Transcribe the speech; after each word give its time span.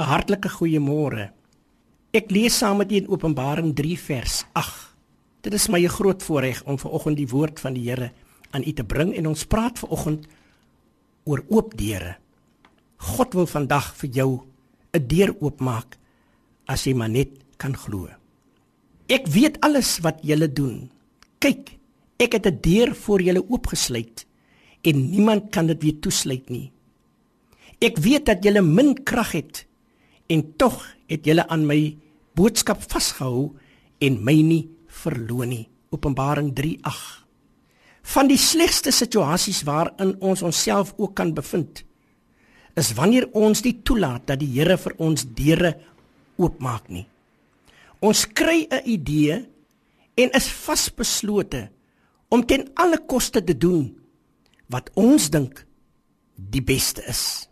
'n 0.00 0.08
Hartlike 0.08 0.48
goeiemôre. 0.48 1.28
Ek 2.16 2.30
lees 2.32 2.56
saam 2.56 2.78
met 2.80 2.92
u 2.92 2.96
in 2.96 3.08
Openbaring 3.12 3.74
3 3.76 3.98
vers 4.00 4.44
8. 4.56 4.96
Dit 5.44 5.52
is 5.52 5.68
my 5.68 5.80
'n 5.84 5.92
groot 5.92 6.22
voorreg 6.22 6.64
om 6.64 6.78
vanoggend 6.78 7.16
die 7.16 7.28
woord 7.28 7.60
van 7.60 7.74
die 7.74 7.84
Here 7.90 8.12
aan 8.50 8.64
u 8.66 8.72
te 8.72 8.84
bring 8.84 9.14
en 9.14 9.26
ons 9.26 9.44
praat 9.44 9.78
vanoggend 9.78 10.26
oor 11.24 11.44
oop 11.48 11.76
deure. 11.76 12.16
God 12.96 13.34
wil 13.34 13.46
vandag 13.46 13.94
vir 13.96 14.10
jou 14.10 14.40
'n 14.92 15.06
deur 15.06 15.36
oopmaak 15.40 15.98
as 16.66 16.84
jy 16.84 16.94
maar 16.94 17.10
net 17.10 17.28
kan 17.56 17.76
glo. 17.76 18.08
Ek 19.06 19.26
weet 19.26 19.60
alles 19.60 19.98
wat 20.00 20.20
julle 20.22 20.52
doen. 20.52 20.90
Kyk, 21.38 21.78
ek 22.16 22.32
het 22.32 22.46
'n 22.46 22.60
deur 22.60 22.94
vir 22.94 23.20
julle 23.20 23.44
oopgesluit 23.50 24.26
en 24.82 25.10
niemand 25.10 25.50
kan 25.50 25.66
dit 25.66 25.82
weer 25.82 26.00
toesluit 26.00 26.48
nie. 26.48 26.72
Ek 27.80 27.98
weet 27.98 28.24
dat 28.26 28.44
julle 28.44 28.62
min 28.62 28.94
krag 29.04 29.32
het 29.32 29.66
en 30.30 30.44
tog 30.56 30.78
het 31.10 31.26
julle 31.26 31.46
aan 31.50 31.66
my 31.66 31.80
boodskap 32.38 32.82
vasgehou 32.86 33.50
en 34.00 34.18
my 34.24 34.36
nie 34.46 34.62
verloon 35.02 35.50
nie. 35.50 35.66
Openbaring 35.90 36.52
3:8. 36.54 37.26
Van 38.02 38.28
die 38.28 38.38
slegste 38.38 38.90
situasies 38.90 39.62
waarin 39.62 40.14
ons 40.20 40.42
onsself 40.42 40.94
ook 40.96 41.14
kan 41.14 41.34
bevind, 41.34 41.84
is 42.74 42.94
wanneer 42.94 43.28
ons 43.32 43.62
nie 43.62 43.82
toelaat 43.82 44.26
dat 44.26 44.40
die 44.40 44.52
Here 44.54 44.78
vir 44.78 44.94
ons 44.98 45.26
deure 45.34 45.74
oopmaak 46.38 46.88
nie. 46.88 47.06
Ons 48.00 48.24
kry 48.26 48.66
'n 48.70 48.82
idee 48.84 49.46
en 50.16 50.30
is 50.30 50.48
vasbeslote 50.48 51.68
om 52.28 52.46
ten 52.46 52.70
alle 52.74 52.98
koste 53.06 53.44
te 53.44 53.56
doen 53.56 53.98
wat 54.68 54.90
ons 54.94 55.30
dink 55.30 55.66
die 56.36 56.62
beste 56.62 57.02
is. 57.08 57.49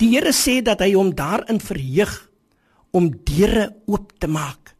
Die 0.00 0.12
Here 0.12 0.32
sê 0.36 0.60
dat 0.64 0.82
hy 0.84 0.92
hom 0.96 1.14
daarin 1.16 1.60
verheug 1.62 2.14
om 2.96 3.10
deure 3.28 3.70
oop 3.88 4.12
te 4.20 4.28
maak 4.28 4.74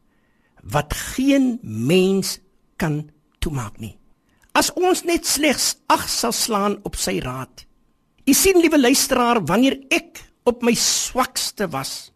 wat 0.67 0.97
geen 1.15 1.59
mens 1.63 2.41
kan 2.77 3.05
toemaak 3.39 3.79
nie. 3.79 3.95
As 4.57 4.73
ons 4.75 5.05
net 5.07 5.29
slegs 5.29 5.77
ag 5.93 6.09
sal 6.11 6.35
slaan 6.35 6.79
op 6.89 6.97
sy 6.99 7.21
raad. 7.23 7.63
U 8.27 8.33
sien 8.35 8.59
liewe 8.59 8.81
luisteraar, 8.81 9.45
wanneer 9.47 9.79
ek 9.95 10.25
op 10.49 10.65
my 10.67 10.75
swakste 10.75 11.69
was, 11.71 12.11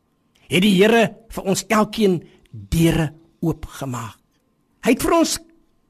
het 0.50 0.64
die 0.64 0.74
Here 0.80 1.04
vir 1.30 1.46
ons 1.46 1.62
elkeen 1.70 2.18
deure 2.50 3.12
oopgemaak. 3.40 4.18
Hy 4.82 4.96
het 4.96 5.04
vir 5.04 5.14
ons 5.14 5.36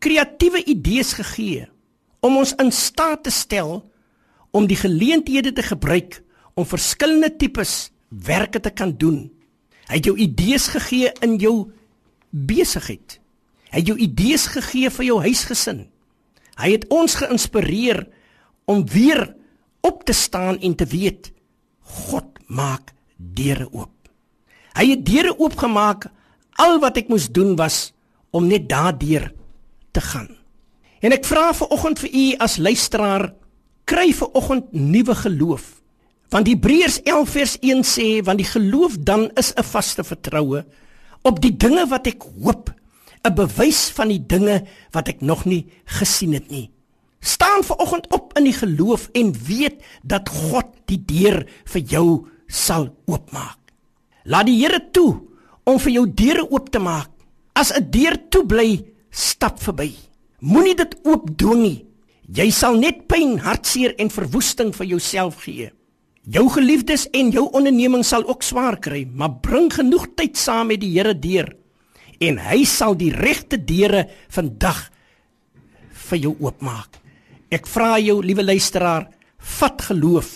kreatiewe 0.02 0.60
idees 0.68 1.14
gegee 1.16 1.68
om 2.20 2.40
ons 2.42 2.52
in 2.60 2.72
staat 2.74 3.24
te 3.24 3.32
stel 3.32 3.78
om 4.52 4.66
die 4.68 4.76
geleenthede 4.76 5.52
te 5.56 5.64
gebruik 5.64 6.18
om 6.54 6.66
verskillende 6.66 7.30
tipes 7.36 7.90
werke 8.08 8.60
te 8.60 8.70
kan 8.70 8.96
doen. 8.98 9.28
Hy 9.88 9.98
het 9.98 10.06
jou 10.06 10.16
idees 10.18 10.68
gegee 10.70 11.12
in 11.24 11.36
jou 11.42 11.70
besigheid. 12.30 13.18
Hy 13.70 13.82
het 13.82 13.90
jou 13.90 13.98
idees 13.98 14.46
gegee 14.50 14.90
vir 14.90 15.06
jou 15.06 15.18
huisgesin. 15.22 15.84
Hy 16.60 16.72
het 16.74 16.86
ons 16.92 17.14
geïnspireer 17.20 18.04
om 18.70 18.84
weer 18.86 19.30
op 19.86 20.04
te 20.04 20.12
staan 20.12 20.58
en 20.60 20.74
te 20.74 20.86
weet 20.86 21.32
God 22.06 22.38
maak 22.46 22.92
deure 23.16 23.68
oop. 23.72 23.94
Hy 24.78 24.92
het 24.92 25.06
deure 25.06 25.34
oopgemaak. 25.38 26.06
Al 26.60 26.78
wat 26.82 26.98
ek 27.00 27.08
moes 27.10 27.30
doen 27.32 27.56
was 27.58 27.90
om 28.36 28.46
net 28.46 28.68
daardeur 28.68 29.30
te 29.90 30.00
gaan. 30.00 30.28
En 31.00 31.14
ek 31.16 31.24
vra 31.24 31.50
vir 31.56 31.72
oggend 31.72 32.02
vir 32.02 32.12
u 32.12 32.24
as 32.44 32.58
luisteraar, 32.60 33.30
kry 33.88 34.10
vir 34.14 34.36
oggend 34.36 34.72
nuwe 34.76 35.14
geloof. 35.22 35.79
Want 36.30 36.46
Hebreërs 36.46 37.00
11 37.02 37.30
vers 37.34 37.56
1 37.58 37.80
sê 37.82 38.04
want 38.22 38.38
die 38.38 38.46
geloof 38.46 38.94
dan 39.02 39.30
is 39.34 39.50
'n 39.54 39.66
vaste 39.66 40.04
vertroue 40.04 40.64
op 41.22 41.40
die 41.42 41.56
dinge 41.56 41.86
wat 41.90 42.06
ek 42.06 42.22
hoop, 42.22 42.70
'n 43.26 43.34
bewys 43.34 43.90
van 43.90 44.08
die 44.08 44.26
dinge 44.26 44.64
wat 44.92 45.08
ek 45.08 45.20
nog 45.20 45.44
nie 45.44 45.66
gesien 45.84 46.32
het 46.32 46.50
nie. 46.50 46.70
Staan 47.20 47.64
vanoggend 47.64 48.06
op 48.14 48.38
in 48.38 48.44
die 48.44 48.52
geloof 48.52 49.08
en 49.12 49.34
weet 49.46 49.82
dat 50.02 50.28
God 50.28 50.66
die 50.86 51.02
deur 51.04 51.46
vir 51.64 51.82
jou 51.82 52.26
sal 52.46 52.96
oopmaak. 53.06 53.58
Laat 54.24 54.46
die 54.46 54.62
Here 54.62 54.90
toe 54.92 55.20
om 55.64 55.78
vir 55.78 55.92
jou 55.92 56.06
deure 56.14 56.50
oop 56.50 56.70
te 56.70 56.78
maak. 56.78 57.10
As 57.52 57.72
'n 57.72 57.90
deur 57.90 58.16
toe 58.28 58.46
bly, 58.46 58.84
stap 59.10 59.60
verby. 59.60 59.92
Moenie 60.40 60.74
dit 60.74 60.96
oopdwing 61.02 61.62
nie. 61.62 61.84
Jy 62.32 62.50
sal 62.50 62.78
net 62.78 63.06
pyn, 63.06 63.38
hartseer 63.38 63.94
en 63.98 64.10
verwoesting 64.10 64.74
vir 64.74 64.86
jouself 64.86 65.42
gee. 65.42 65.72
Jou 66.28 66.50
geliefdes 66.52 67.06
en 67.16 67.30
jou 67.32 67.46
onderneming 67.56 68.04
sal 68.04 68.26
ook 68.28 68.42
swaar 68.44 68.76
kry, 68.76 69.06
maar 69.08 69.38
bring 69.40 69.70
genoeg 69.72 70.10
tyd 70.18 70.36
saam 70.36 70.68
met 70.68 70.82
die 70.82 70.92
Here 70.92 71.14
deur 71.16 71.48
en 72.20 72.36
hy 72.44 72.64
sal 72.68 72.92
die 73.00 73.12
regte 73.16 73.56
deure 73.56 74.02
vandag 74.28 74.90
vir 76.10 76.18
jou 76.20 76.34
oopmaak. 76.44 76.98
Ek 77.48 77.64
vra 77.64 77.94
jou, 77.96 78.18
liewe 78.20 78.44
luisteraar, 78.44 79.06
vat 79.40 79.80
geloof 79.88 80.34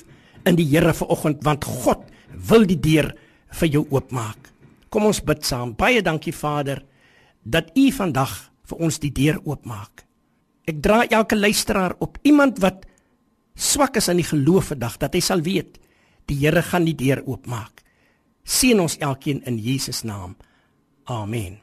in 0.49 0.57
die 0.57 0.65
Here 0.71 0.95
vanoggend 0.97 1.45
want 1.45 1.69
God 1.69 2.09
wil 2.49 2.65
die 2.65 2.81
deur 2.81 3.13
vir 3.61 3.69
jou 3.69 3.85
oopmaak. 3.93 4.51
Kom 4.89 5.05
ons 5.11 5.21
bid 5.21 5.45
saam. 5.45 5.75
Baie 5.77 6.01
dankie 6.03 6.33
Vader 6.33 6.81
dat 7.45 7.69
U 7.77 7.91
vandag 7.93 8.33
vir 8.65 8.81
ons 8.81 8.99
die 9.03 9.13
deur 9.13 9.43
oopmaak. 9.45 10.07
Ek 10.65 10.81
dra 10.81 11.03
elke 11.05 11.37
luisteraar 11.37 11.93
op, 12.01 12.17
iemand 12.25 12.63
wat 12.65 12.87
swak 13.55 13.97
is 13.97 14.09
in 14.09 14.21
die 14.21 14.29
geloof 14.29 14.73
vandag 14.73 14.99
dat 15.03 15.15
hy 15.15 15.23
sal 15.25 15.43
weet 15.47 15.79
die 16.29 16.39
Here 16.41 16.63
gaan 16.63 16.87
die 16.89 16.97
deur 16.97 17.21
oopmaak. 17.27 17.83
Seën 18.45 18.81
ons 18.81 18.97
elkeen 18.99 19.43
in 19.45 19.59
Jesus 19.61 20.03
naam. 20.05 20.37
Amen. 21.05 21.61